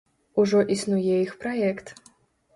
Ужо 0.43 0.61
існуе 0.75 1.13
іх 1.27 1.37
праект. 1.45 1.95